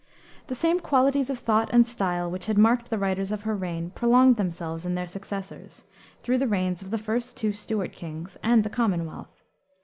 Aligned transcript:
The 0.47 0.55
same 0.55 0.79
qualities 0.79 1.29
of 1.29 1.37
thought 1.37 1.69
and 1.71 1.85
style 1.85 2.27
which 2.31 2.47
had 2.47 2.57
marked 2.57 2.89
the 2.89 2.97
writers 2.97 3.31
of 3.31 3.43
her 3.43 3.55
reign, 3.55 3.91
prolonged 3.91 4.35
themselves 4.35 4.83
in 4.83 4.95
their 4.95 5.05
successors, 5.05 5.85
through 6.23 6.39
the 6.39 6.47
reigns 6.47 6.81
of 6.81 6.89
the 6.89 6.97
first 6.97 7.37
two 7.37 7.53
Stuart 7.53 7.91
kings 7.91 8.35
and 8.41 8.63
the 8.63 8.69
Commonwealth. 8.71 9.43